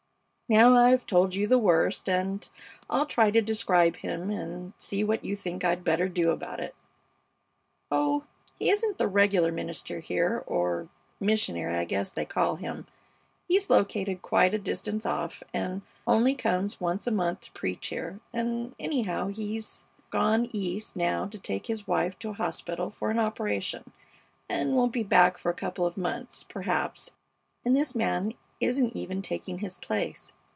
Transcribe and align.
Now 0.49 0.75
I've 0.75 1.05
told 1.07 1.33
you 1.33 1.47
the 1.47 1.57
worst, 1.57 2.09
and 2.09 2.49
I'll 2.89 3.05
try 3.05 3.31
to 3.31 3.39
describe 3.41 3.95
him 3.95 4.29
and 4.29 4.73
see 4.77 5.01
what 5.01 5.23
you 5.23 5.33
think 5.33 5.63
I'd 5.63 5.85
better 5.85 6.09
do 6.09 6.29
about 6.29 6.59
it. 6.59 6.75
Oh, 7.89 8.25
he 8.59 8.69
isn't 8.69 8.97
the 8.97 9.07
regular 9.07 9.49
minister 9.53 9.99
here, 9.99 10.43
or 10.45 10.89
missionary 11.21 11.75
I 11.77 11.85
guess 11.85 12.09
they 12.09 12.25
call 12.25 12.57
him. 12.57 12.85
He's 13.47 13.69
located 13.69 14.21
quite 14.21 14.53
a 14.53 14.57
distance 14.59 15.05
off, 15.05 15.41
and 15.53 15.83
only 16.05 16.35
comes 16.35 16.81
once 16.81 17.07
a 17.07 17.11
month 17.11 17.39
to 17.39 17.51
preach 17.53 17.87
here, 17.87 18.19
and, 18.33 18.75
anyhow, 18.77 19.27
he's 19.29 19.85
gone 20.09 20.49
East 20.51 20.97
now 20.97 21.27
to 21.27 21.39
take 21.39 21.67
his 21.67 21.87
wife 21.87 22.19
to 22.19 22.31
a 22.31 22.33
hospital 22.33 22.89
for 22.89 23.09
an 23.09 23.19
operation, 23.19 23.93
and 24.49 24.75
won't 24.75 24.91
be 24.91 25.03
back 25.03 25.37
for 25.37 25.49
a 25.49 25.53
couple 25.53 25.85
of 25.85 25.95
months, 25.95 26.43
perhaps, 26.43 27.11
and 27.63 27.73
this 27.73 27.95
man 27.95 28.33
isn't 28.59 28.97
even 28.97 29.21
taking 29.21 29.59
his 29.59 29.77
place. 29.77 30.33